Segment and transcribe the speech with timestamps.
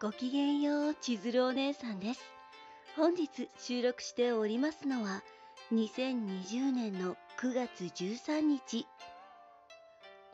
[0.00, 2.20] ごきげんよう、千鶴お姉さんです。
[2.94, 5.24] 本日収録しておりますのは、
[5.72, 8.86] 2020年の9月13日。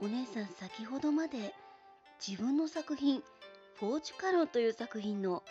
[0.00, 1.54] お姉さん先ほどまで
[2.20, 3.22] 自分の作品、
[3.76, 5.42] フォーチュカロンという作品の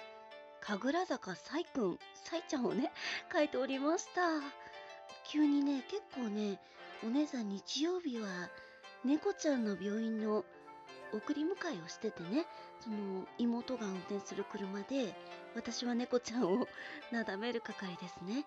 [0.61, 2.91] 神楽坂サイくん、サイちゃんをね、
[3.33, 4.21] 書いておりました。
[5.27, 6.59] 急にね、結構ね、
[7.03, 8.27] お姉さん日曜日は
[9.03, 10.45] 猫ちゃんの病院の
[11.13, 11.47] 送り迎
[11.79, 12.45] えをしててね
[12.79, 15.15] その妹が運転する車で
[15.55, 16.67] 私は猫ちゃんを
[17.11, 18.45] なだめる係ですね。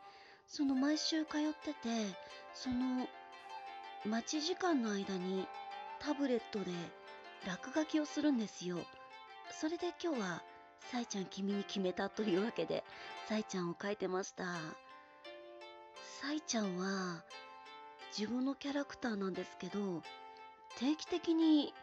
[0.49, 1.89] その毎週通ってて
[2.55, 3.09] その
[4.05, 5.47] 待ち時間の間に
[5.99, 6.71] タブレットで
[7.47, 8.79] 落書きをするんですよ。
[9.51, 10.43] それで今日は
[10.91, 12.85] 「さいちゃん君に決めた」というわけで
[13.29, 14.45] さいちゃんを描いてました。
[16.21, 17.25] さいちゃんは
[18.17, 20.03] 自分のキャラクターなんですけど
[20.79, 21.75] 定期的に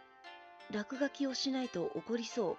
[0.74, 2.58] 落書きをしないと怒りそう。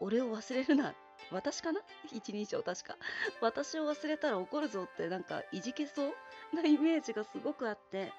[0.00, 0.94] 俺を忘れるな。
[1.30, 1.80] 私かな？
[2.12, 2.96] 一人称確か。
[3.40, 6.12] 私を忘れたら怒るぞってなんかいじけそう
[6.54, 8.12] なイメージがすごくあって、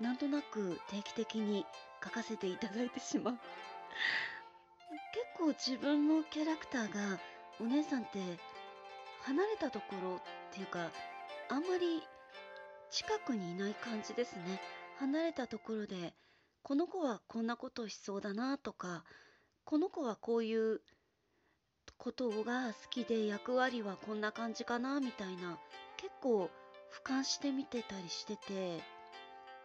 [0.00, 1.66] なんとなく定期的に
[2.02, 3.34] 書かせていただいてしまう。
[3.34, 3.40] 結
[5.36, 7.18] 構自分のキャラクターが
[7.60, 8.18] お姉さんって
[9.22, 10.20] 離れたところっ
[10.52, 10.90] ていうか
[11.48, 12.02] あんまり
[12.90, 14.60] 近くにいない感じですね。
[14.98, 16.14] 離れたところで
[16.62, 19.04] この子はこんなことしそうだなとか
[19.64, 20.80] この子はこういう
[21.98, 25.58] ことが好きで役割はこんな感じかなみたいな
[25.96, 26.50] 結構
[26.92, 28.80] 俯瞰して見てたりしてて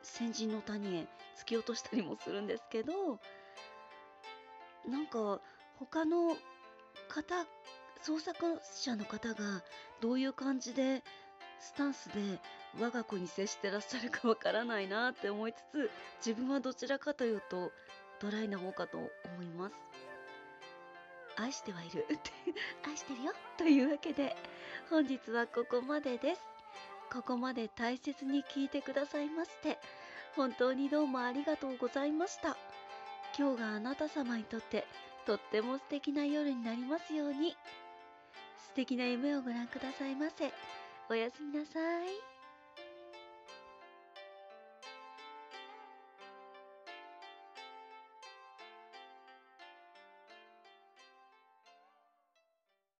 [0.02, 3.20] 先人の谷へ突き落としたりもするんですけど
[4.88, 5.42] なんか
[5.78, 6.36] 他の
[7.10, 7.46] 方
[8.02, 9.64] 創作者の方が
[10.02, 11.04] どういう感じで
[11.68, 12.40] スタンスで
[12.80, 15.92] 我が子に接してらっしゃるかわからないなって思いつつ
[16.26, 17.74] 自分はどちらかというと
[18.22, 19.10] ドライな方かと思
[19.44, 19.76] います。
[21.36, 22.06] 愛してはいる。
[22.88, 23.34] 愛してるよ。
[23.58, 24.38] というわけで
[24.90, 26.42] 本日はここまでです。
[27.12, 29.78] ここまで大切に聞いてくださいまして
[30.36, 32.56] 本当にどうもありがとうございました。
[33.38, 34.88] 今日があなた様にとって
[35.26, 37.58] とっても素敵な夜になりますように。
[38.58, 40.54] 素敵な夢をご覧くださいませ。
[41.10, 42.37] おやすみなさい。